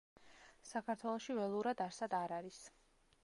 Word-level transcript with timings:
საქართველოში 0.69 1.35
ველურად 1.41 1.85
არსად 1.87 2.17
არ 2.23 2.35
არის. 2.41 2.61